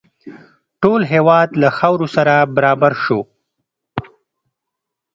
[0.81, 3.19] ټول هېواد له خاورو سره برابر شو.